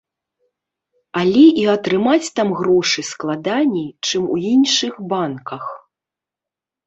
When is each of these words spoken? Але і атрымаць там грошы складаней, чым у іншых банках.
Але 1.19 1.43
і 1.63 1.65
атрымаць 1.73 2.31
там 2.39 2.49
грошы 2.61 3.01
складаней, 3.11 3.85
чым 4.07 4.23
у 4.37 4.37
іншых 4.53 4.93
банках. 5.11 5.65